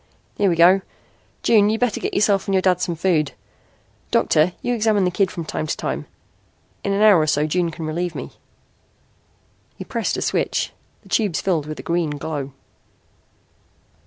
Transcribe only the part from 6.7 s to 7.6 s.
In an hour or so